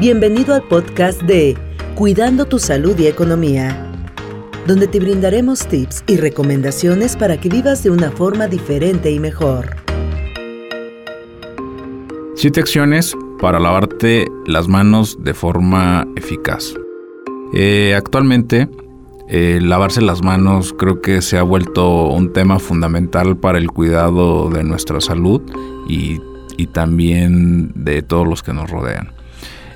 Bienvenido 0.00 0.54
al 0.54 0.62
podcast 0.62 1.20
de 1.24 1.58
Cuidando 1.94 2.46
tu 2.46 2.58
Salud 2.58 2.98
y 2.98 3.06
Economía, 3.06 3.86
donde 4.66 4.86
te 4.86 4.98
brindaremos 4.98 5.68
tips 5.68 6.04
y 6.06 6.16
recomendaciones 6.16 7.16
para 7.16 7.38
que 7.38 7.50
vivas 7.50 7.82
de 7.82 7.90
una 7.90 8.10
forma 8.10 8.48
diferente 8.48 9.10
y 9.10 9.20
mejor. 9.20 9.76
Siete 12.34 12.60
acciones 12.60 13.14
para 13.42 13.60
lavarte 13.60 14.26
las 14.46 14.68
manos 14.68 15.18
de 15.22 15.34
forma 15.34 16.08
eficaz. 16.16 16.72
Eh, 17.52 17.94
actualmente, 17.94 18.70
eh, 19.28 19.58
lavarse 19.60 20.00
las 20.00 20.22
manos 20.22 20.74
creo 20.78 21.02
que 21.02 21.20
se 21.20 21.36
ha 21.36 21.42
vuelto 21.42 22.06
un 22.06 22.32
tema 22.32 22.58
fundamental 22.58 23.36
para 23.36 23.58
el 23.58 23.70
cuidado 23.70 24.48
de 24.48 24.64
nuestra 24.64 25.02
salud 25.02 25.42
y 25.86 26.18
también 26.68 27.72
de 27.74 28.00
todos 28.00 28.26
los 28.26 28.42
que 28.42 28.54
nos 28.54 28.70
rodean. 28.70 29.19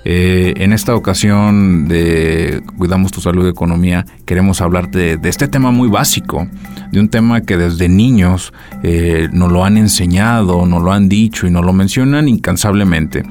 Eh, 0.05 0.55
en 0.59 0.73
esta 0.73 0.95
ocasión 0.95 1.89
de 1.89 2.63
Cuidamos 2.77 3.13
tu 3.13 3.21
salud 3.21 3.47
y 3.47 3.49
economía, 3.49 4.05
queremos 4.27 4.61
hablar 4.61 4.91
de, 4.91 5.19
este 5.25 5.49
tema 5.49 5.71
muy 5.71 5.89
básico, 5.89 6.47
de 6.93 7.01
un 7.01 7.09
tema 7.09 7.41
que 7.41 7.57
desde 7.57 7.89
niños 7.89 8.53
eh, 8.83 9.29
nos 9.33 9.51
lo 9.51 9.65
han 9.65 9.79
enseñado, 9.79 10.67
nos 10.67 10.83
lo 10.83 10.93
han 10.93 11.09
dicho 11.09 11.47
y 11.47 11.51
nos 11.51 11.65
lo 11.65 11.73
mencionan 11.73 12.29
incansablemente. 12.29 13.23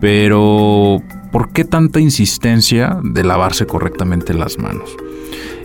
Pero, 0.00 1.02
¿por 1.32 1.52
qué 1.52 1.64
tanta 1.64 2.00
insistencia 2.00 2.98
de 3.02 3.24
lavarse 3.24 3.66
correctamente 3.66 4.34
las 4.34 4.58
manos? 4.58 4.96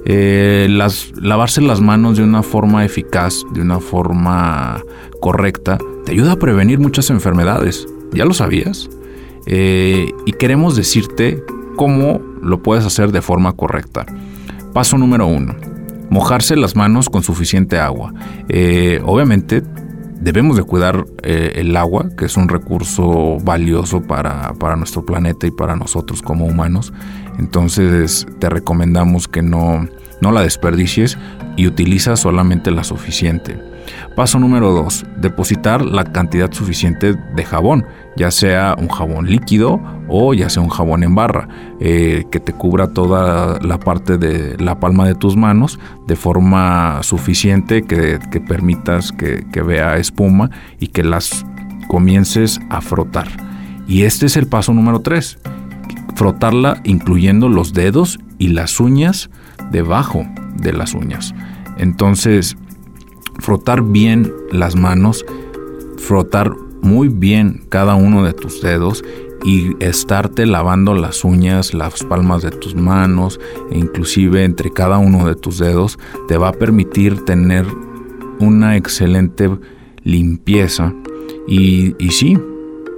Eh, 0.06 0.68
las, 0.70 1.12
lavarse 1.22 1.62
las 1.62 1.82
manos 1.82 2.18
de 2.18 2.24
una 2.24 2.42
forma 2.42 2.86
eficaz, 2.86 3.44
de 3.54 3.62
una 3.62 3.80
forma 3.80 4.82
correcta, 5.20 5.78
te 6.06 6.14
ayuda 6.14 6.34
a 6.34 6.40
prevenir 6.40 6.80
muchas 6.80 7.10
enfermedades. 7.10 7.88
¿Ya 8.14 8.24
lo 8.24 8.34
sabías? 8.34 8.90
Eh, 9.48 10.12
y 10.26 10.34
queremos 10.34 10.76
decirte 10.76 11.42
cómo 11.78 12.22
lo 12.42 12.62
puedes 12.62 12.86
hacer 12.86 13.12
de 13.12 13.22
forma 13.22 13.54
correcta. 13.54 14.06
Paso 14.74 14.98
número 14.98 15.26
uno, 15.26 15.56
mojarse 16.10 16.56
las 16.56 16.76
manos 16.76 17.10
con 17.10 17.24
suficiente 17.24 17.80
agua. 17.80 18.14
Eh, 18.50 19.02
obviamente 19.06 19.64
debemos 20.20 20.58
de 20.58 20.64
cuidar 20.64 21.06
eh, 21.24 21.54
el 21.56 21.76
agua, 21.78 22.10
que 22.18 22.26
es 22.26 22.36
un 22.36 22.50
recurso 22.50 23.38
valioso 23.42 24.02
para, 24.02 24.54
para, 24.56 24.76
nuestro 24.76 25.06
planeta 25.06 25.48
y 25.48 25.52
para 25.52 25.76
nosotros 25.76 26.22
como 26.22 26.46
humanos. 26.46 26.92
Entonces 27.40 28.28
te 28.40 28.50
recomendamos 28.50 29.28
que 29.28 29.42
no, 29.42 29.88
no 30.22 30.32
la 30.32 30.42
desperdicies 30.42 31.18
y 31.56 31.68
utiliza 31.68 32.18
solamente 32.18 32.72
la 32.72 32.84
suficiente. 32.84 33.58
Paso 34.16 34.40
número 34.40 34.72
2. 34.72 35.06
Depositar 35.18 35.86
la 35.86 36.06
cantidad 36.06 36.52
suficiente 36.52 37.14
de 37.14 37.46
jabón, 37.46 37.86
ya 38.16 38.32
sea 38.32 38.76
un 38.78 38.88
jabón 38.88 39.30
líquido 39.30 39.80
o 40.08 40.34
ya 40.34 40.50
sea 40.50 40.64
un 40.64 40.70
jabón 40.70 41.04
en 41.04 41.16
barra, 41.16 41.48
eh, 41.80 42.26
que 42.32 42.40
te 42.40 42.54
cubra 42.54 42.88
toda 42.88 43.60
la 43.62 43.80
parte 43.80 44.18
de 44.18 44.58
la 44.58 44.80
palma 44.80 45.06
de 45.06 45.16
tus 45.16 45.36
manos 45.36 45.80
de 46.08 46.16
forma 46.16 47.04
suficiente 47.04 47.84
que, 47.84 48.20
permitas 48.48 49.12
que, 49.12 49.62
vea 49.62 49.98
espuma 49.98 50.50
y 50.80 50.88
que 50.88 51.04
las 51.04 51.46
comiences 51.88 52.60
a 52.70 52.82
frotar. 52.82 53.28
Y 53.88 54.04
este 54.04 54.26
es 54.26 54.38
el 54.38 54.48
paso 54.48 54.74
número 54.74 55.00
3. 55.00 55.40
Frotarla 56.16 56.82
incluyendo 56.84 57.50
los 57.50 57.74
dedos 57.74 58.20
y 58.38 58.50
las 58.50 58.80
uñas 58.80 59.30
debajo 59.72 60.26
de 60.56 60.74
las 60.74 60.94
uñas. 60.94 61.34
Entonces, 61.78 62.58
frotar 63.40 63.82
bien 63.82 64.34
las 64.52 64.76
manos, 64.76 65.26
frotar 65.98 66.54
muy 66.82 67.10
bien 67.10 67.64
cada 67.70 67.96
uno 67.96 68.24
de 68.24 68.34
tus 68.34 68.62
dedos 68.62 69.04
y 69.44 69.76
estarte 69.84 70.46
lavando 70.46 70.94
las 70.94 71.24
uñas, 71.24 71.74
las 71.74 72.04
palmas 72.04 72.42
de 72.44 72.52
tus 72.52 72.76
manos 72.76 73.40
e 73.72 73.78
inclusive 73.78 74.44
entre 74.44 74.72
cada 74.72 74.98
uno 74.98 75.28
de 75.28 75.36
tus 75.36 75.60
dedos 75.60 76.00
te 76.28 76.38
va 76.38 76.50
a 76.50 76.54
permitir 76.54 77.24
tener 77.26 77.66
una 78.40 78.78
excelente 78.78 79.50
limpieza. 80.04 80.94
Y, 81.48 81.96
y 81.98 82.12
sí, 82.12 82.38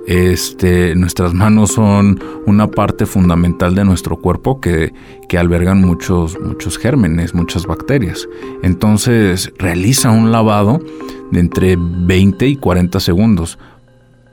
este, 0.10 0.96
nuestras 0.96 1.36
manos 1.36 1.74
son 1.74 2.20
una 2.48 2.66
parte 2.66 3.06
fundamental 3.06 3.76
de 3.76 3.86
nuestro 3.86 4.20
cuerpo 4.20 4.60
que, 4.60 4.92
albergan 5.38 5.82
muchos, 5.82 6.36
muchos 6.44 6.80
gérmenes, 6.80 7.36
muchas 7.36 7.68
bacterias. 7.68 8.28
Entonces, 8.64 9.54
realiza 9.60 10.10
un 10.10 10.32
lavado 10.32 10.82
de 11.30 11.40
entre 11.40 11.76
20 11.78 12.48
y 12.48 12.56
40 12.56 13.00
segundos. 13.00 13.60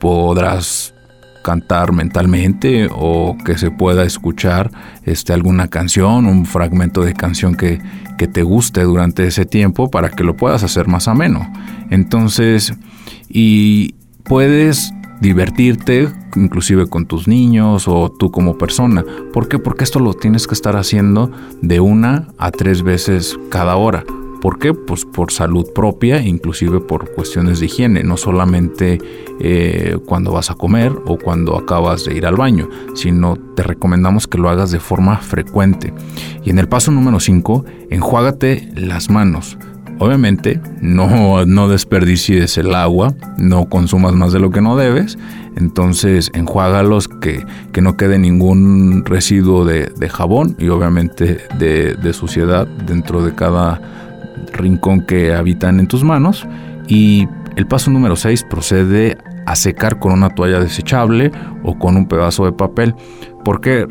Podrás 0.01 0.95
cantar 1.45 1.93
mentalmente 1.93 2.89
o 2.91 3.37
que 3.45 3.59
se 3.59 3.71
pueda 3.71 4.05
escuchar 4.05 4.71
este, 5.05 5.35
alguna 5.35 5.69
canción, 5.69 6.25
un 6.25 6.47
fragmento 6.47 7.03
de 7.03 7.13
canción 7.13 7.55
que, 7.55 7.83
que 8.17 8.27
te 8.27 8.43
guste 8.43 8.83
durante 8.85 9.27
ese 9.27 9.45
tiempo 9.45 9.91
para 9.91 10.09
que 10.09 10.25
lo 10.25 10.39
puedas 10.39 10.63
hacer 10.63 10.89
más 10.89 11.07
ameno. 11.07 11.47
Entonces, 11.91 12.73
y 13.29 13.95
puedes 14.25 14.95
divertirte, 15.21 16.09
inclusive 16.35 16.87
con 16.87 17.07
tus 17.07 17.29
niños 17.29 17.89
o 17.89 18.11
tú 18.11 18.31
como 18.31 18.59
persona. 18.59 19.05
¿Por 19.33 19.49
qué? 19.49 19.59
Porque 19.59 19.85
esto 19.85 20.01
lo 20.01 20.15
tienes 20.15 20.47
que 20.47 20.55
estar 20.55 20.77
haciendo 20.77 21.31
de 21.63 21.81
una 21.81 22.29
a 22.39 22.51
tres 22.51 22.83
veces 22.83 23.39
cada 23.51 23.77
hora. 23.77 24.05
¿Por 24.41 24.59
qué? 24.59 24.75
Pues 24.75 25.05
por 25.05 25.33
salud 25.33 25.67
propia, 25.75 26.21
inclusive 26.21 26.81
por 26.81 27.13
cuestiones 27.15 27.59
de 27.59 27.67
higiene, 27.67 28.05
no 28.05 28.17
solamente 28.17 28.99
eh, 29.41 29.99
cuando 30.07 30.33
vas 30.33 30.51
a 30.51 30.55
comer 30.55 30.93
o 31.07 31.19
cuando 31.19 31.57
acabas 31.57 32.05
de 32.05 32.15
ir 32.15 32.27
al 32.27 32.37
baño, 32.37 32.69
sino 32.95 33.37
te 33.57 33.63
recomendamos 33.63 34.27
que 34.27 34.39
lo 34.39 34.51
hagas 34.51 34.71
de 34.71 34.79
forma 34.79 35.17
frecuente. 35.17 35.93
Y 36.45 36.51
en 36.51 36.59
el 36.59 36.69
paso 36.69 36.93
número 36.93 37.19
5, 37.19 37.65
enjuágate 37.91 38.71
las 38.77 39.11
manos. 39.11 39.59
Obviamente, 39.99 40.61
no, 40.81 41.47
no 41.47 41.69
desperdicies 41.69 42.59
el 42.59 42.75
agua, 42.75 43.15
no 43.39 43.69
consumas 43.69 44.15
más 44.15 44.33
de 44.33 44.41
lo 44.41 44.51
que 44.51 44.61
no 44.61 44.77
debes, 44.77 45.19
entonces 45.57 46.31
enjuágalos 46.35 47.09
que, 47.09 47.45
que 47.73 47.81
no 47.81 47.97
quede 47.97 48.19
ningún 48.19 49.05
residuo 49.07 49.65
de, 49.65 49.91
jabón 50.11 50.55
y 50.59 50.69
obviamente 50.69 51.39
de, 51.59 51.95
de, 51.95 52.13
suciedad 52.13 52.67
dentro 52.67 53.25
de 53.25 53.35
cada 53.35 53.81
rincón 54.53 55.01
que 55.01 55.35
habitan 55.35 55.81
en 55.81 55.89
tus 55.89 56.05
manos. 56.05 56.47
Y 56.87 57.27
el 57.57 57.67
paso 57.67 57.91
número 57.91 58.17
6 58.17 58.45
procede 58.51 59.17
a 59.47 59.57
secar 59.57 59.99
con 59.99 60.13
una 60.13 60.29
toalla 60.29 60.61
desechable 60.61 61.33
o 61.63 61.79
con 61.79 61.97
un 61.97 62.07
pedazo 62.07 62.45
de 62.45 62.53
papel, 62.53 62.95
porque 63.45 63.87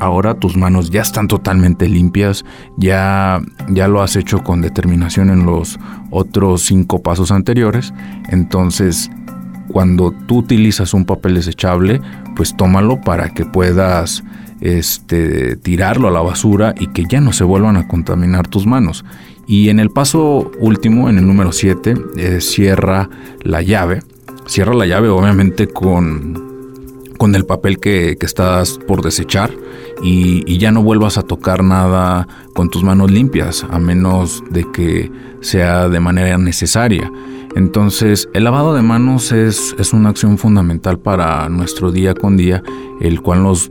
ahora 0.00 0.34
tus 0.34 0.56
manos 0.56 0.90
ya 0.90 1.02
están 1.02 1.28
totalmente 1.28 1.88
limpias, 1.88 2.44
ya, 2.76 3.40
ya 3.68 3.86
lo 3.86 4.02
has 4.02 4.16
hecho 4.16 4.42
con 4.42 4.60
determinación 4.60 5.30
en 5.30 5.46
los 5.46 5.78
otros 6.10 6.62
cinco 6.62 7.02
pasos 7.02 7.30
anteriores, 7.30 7.94
entonces 8.28 9.10
cuando 9.68 10.12
tú 10.26 10.38
utilizas 10.38 10.94
un 10.94 11.04
papel 11.04 11.34
desechable, 11.34 12.00
pues 12.34 12.56
tómalo 12.56 13.00
para 13.00 13.28
que 13.30 13.44
puedas 13.46 14.24
este, 14.60 15.56
tirarlo 15.56 16.08
a 16.08 16.10
la 16.10 16.20
basura 16.20 16.74
y 16.78 16.88
que 16.88 17.04
ya 17.08 17.20
no 17.20 17.32
se 17.32 17.44
vuelvan 17.44 17.76
a 17.76 17.86
contaminar 17.86 18.48
tus 18.48 18.66
manos. 18.66 19.04
Y 19.46 19.68
en 19.68 19.80
el 19.80 19.90
paso 19.90 20.50
último, 20.58 21.08
en 21.08 21.18
el 21.18 21.26
número 21.26 21.52
7, 21.52 21.94
eh, 22.16 22.40
cierra 22.40 23.08
la 23.42 23.62
llave. 23.62 24.02
Cierra 24.46 24.74
la 24.74 24.86
llave 24.86 25.08
obviamente 25.08 25.68
con 25.68 26.49
con 27.20 27.34
el 27.34 27.44
papel 27.44 27.78
que, 27.80 28.16
estás 28.18 28.78
por 28.88 29.02
desechar 29.02 29.50
y, 30.02 30.56
ya 30.56 30.72
no 30.72 30.82
vuelvas 30.82 31.18
a 31.18 31.22
tocar 31.22 31.62
nada 31.62 32.26
con 32.54 32.70
tus 32.70 32.82
manos 32.82 33.10
limpias, 33.10 33.62
a 33.68 33.78
menos 33.78 34.42
de 34.50 34.64
que 34.72 35.12
sea 35.42 35.90
de 35.90 36.00
manera 36.00 36.38
necesaria. 36.38 37.12
Entonces, 37.56 38.26
el 38.32 38.44
lavado 38.44 38.72
de 38.72 38.80
manos 38.80 39.32
es, 39.32 39.76
es 39.78 39.92
una 39.92 40.08
acción 40.08 40.38
fundamental 40.38 40.98
para 40.98 41.46
nuestro 41.50 41.92
día 41.92 42.14
con 42.14 42.38
día, 42.38 42.62
el 43.02 43.20
cual 43.20 43.42
nos 43.42 43.70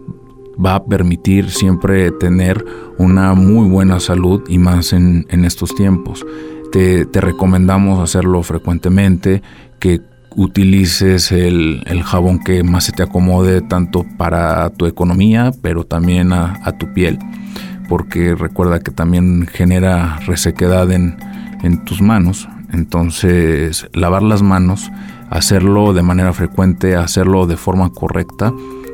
va 0.64 0.76
a 0.76 0.86
permitir 0.86 1.50
siempre 1.50 2.12
tener 2.12 2.64
una 3.00 3.34
muy 3.34 3.68
buena 3.68 4.00
salud 4.00 4.44
y 4.48 4.60
más 4.60 4.94
en, 4.94 5.26
en 5.30 5.44
estos 5.44 5.74
tiempos. 5.74 6.24
Te, 6.72 7.08
te, 7.08 7.20
recomendamos 7.20 8.00
hacerlo 8.00 8.44
frecuentemente, 8.44 9.42
que 9.80 10.02
utilices 10.36 11.32
el, 11.32 11.84
jabón 12.04 12.40
que 12.40 12.64
más 12.64 12.86
se 12.86 12.92
te 12.92 13.04
acomode 13.04 13.62
tanto 13.62 14.06
para 14.18 14.70
tu 14.72 14.86
economía, 14.86 15.52
pero 15.62 15.84
también 15.84 16.34
a, 16.34 16.78
tu 16.78 16.94
piel, 16.94 17.20
porque 17.88 18.36
recuerda 18.36 18.80
que 18.80 18.92
también 18.92 19.48
genera 19.48 20.20
resequedad 20.26 20.92
en, 20.92 21.18
en 21.64 21.84
tus 21.86 22.02
manos. 22.02 22.48
Entonces, 22.72 23.88
lavar 23.94 24.22
las 24.22 24.42
manos, 24.42 24.92
hacerlo 25.30 25.94
de 25.94 26.04
manera 26.04 26.34
frecuente, 26.34 26.96
hacerlo 26.96 27.48
de 27.48 27.58
forma 27.58 27.90
correcta, 27.92 28.54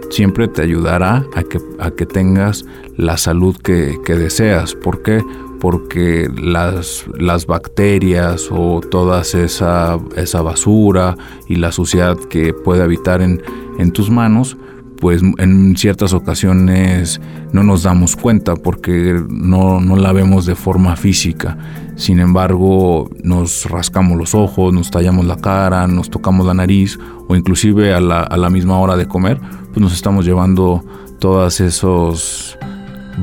siempre 0.10 0.48
te 0.48 0.62
ayudará 0.62 1.26
a 1.36 1.44
que, 1.44 1.60
a 1.80 1.92
que 1.92 2.06
tengas 2.06 2.66
la 2.98 3.18
salud 3.18 3.58
que, 3.58 3.98
que 4.06 4.16
deseas. 4.16 4.76
¿Por 4.76 5.02
qué? 5.02 5.22
Porque 5.66 6.30
las, 6.32 7.06
las 7.18 7.48
bacterias 7.48 8.50
o 8.52 8.82
toda 8.82 9.22
esa, 9.22 9.98
esa 10.16 10.42
basura 10.44 11.18
y 11.48 11.56
la 11.56 11.72
suciedad 11.72 12.20
que 12.30 12.54
puede 12.54 12.84
habitar 12.84 13.24
en, 13.24 13.42
en 13.80 13.92
tus 13.92 14.12
manos, 14.12 14.58
pues 15.00 15.24
en 15.40 15.76
ciertas 15.76 16.14
ocasiones 16.14 17.20
no 17.52 17.64
nos 17.64 17.82
damos 17.82 18.16
cuenta 18.16 18.56
porque 18.56 19.20
no, 19.28 19.82
no, 19.82 19.96
la 19.96 20.14
vemos 20.14 20.46
de 20.46 20.54
forma 20.54 20.96
física. 20.98 21.58
Sin 21.96 22.20
embargo, 22.20 23.10
nos 23.24 23.68
rascamos 23.68 24.20
los 24.20 24.36
ojos, 24.36 24.72
nos 24.72 24.92
tallamos 24.92 25.26
la 25.26 25.38
cara, 25.38 25.88
nos 25.88 26.12
tocamos 26.12 26.46
la 26.46 26.54
nariz 26.54 27.00
o 27.28 27.36
inclusive 27.36 27.92
a 27.92 28.00
la, 28.00 28.20
a 28.20 28.38
la 28.38 28.52
misma 28.52 28.78
hora 28.78 28.96
de 28.98 29.08
comer, 29.08 29.42
pues 29.70 29.80
nos 29.80 29.96
estamos 29.96 30.26
llevando 30.26 30.84
todos 31.18 31.60
esos 31.60 32.56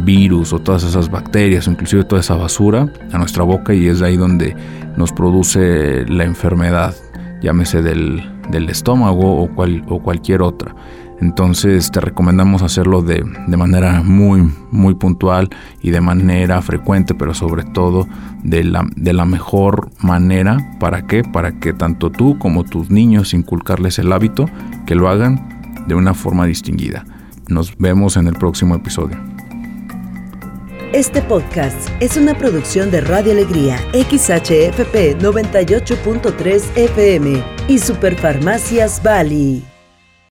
virus 0.05 0.53
o 0.53 0.59
todas 0.59 0.85
esas 0.85 1.11
bacterias, 1.11 1.67
inclusive 1.69 2.05
toda 2.05 2.21
esa 2.21 2.37
basura 2.37 2.93
a 3.12 3.19
nuestra 3.19 3.44
boca 3.44 3.75
y 3.75 3.87
es 3.87 4.03
ahí 4.03 4.17
donde 4.17 4.56
nos 4.97 5.12
produce 5.12 6.05
la 6.06 6.25
enfermedad, 6.25 6.94
llámese 7.41 7.83
del, 7.83 8.23
del 8.50 8.69
estómago 8.69 9.43
o, 9.43 9.49
cual, 9.55 9.85
o 9.89 10.03
cualquier 10.03 10.43
otra. 10.43 10.75
Entonces 11.23 11.93
te 11.93 12.00
recomendamos 12.00 12.62
hacerlo 12.62 13.00
de, 13.00 13.23
manera 13.56 14.03
muy, 14.03 14.53
muy 14.73 14.97
puntual 14.97 15.50
y 15.81 15.91
de 15.91 16.00
manera 16.00 16.61
frecuente, 16.62 17.15
pero 17.15 17.33
sobre 17.33 17.62
todo 17.62 18.09
de 18.43 18.65
la, 18.65 18.85
de 18.97 19.12
la 19.12 19.25
mejor 19.25 19.91
manera. 20.00 20.56
¿Para 20.81 21.06
qué? 21.06 21.23
Para 21.23 21.61
que 21.61 21.75
tanto 21.75 22.11
tú 22.11 22.38
como 22.41 22.65
tus 22.65 22.91
niños 22.91 23.35
inculcarles 23.35 24.00
el 24.00 24.12
hábito, 24.12 24.47
que 24.85 24.97
lo 24.97 25.09
hagan 25.09 25.85
de 25.87 25.95
una 25.95 26.12
forma 26.12 26.45
distinguida. 26.45 27.05
Nos 27.47 27.79
vemos 27.79 28.17
en 28.17 28.27
el 28.27 28.35
próximo 28.35 28.75
episodio. 28.75 29.31
Este 30.93 31.23
podcast 31.23 31.89
es 32.00 32.19
una 32.19 32.37
producción 32.37 32.91
de 32.91 33.00
Radio 33.00 33.33
Alegría, 33.33 33.79
XHFP 33.94 35.17
98.3 35.23 36.77
FM 36.77 37.43
y 37.67 37.79
Superfarmacias 37.79 39.03
Bali. 39.03 39.72